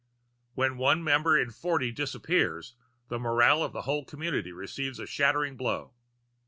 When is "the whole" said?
3.71-4.03